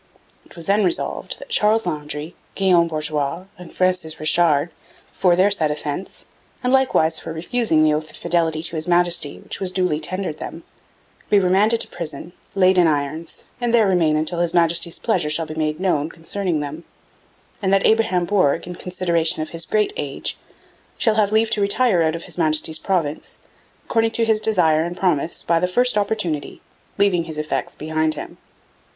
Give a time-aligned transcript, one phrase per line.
[0.47, 4.71] It was then resolved: 'That Charles Landry, Guillaume Bourgois and Francis Richard,
[5.13, 6.25] for their said offence,
[6.63, 10.39] and likewise for refusing the oath of fidelity to His Majesty which was duly tendered
[10.39, 10.63] them,
[11.29, 15.45] be remanded to prison, laid in irons, and there remain until His Majesty's pleasure shall
[15.45, 16.83] be made known concerning them,
[17.61, 20.35] and that Abraham Bourg, in consideration of his great age,
[20.97, 23.37] shall have leave to retire out of this His Majesty's Province,
[23.85, 26.59] according to his desire and promise, by the first opportunity,
[26.97, 28.39] leaving his effects behind him.'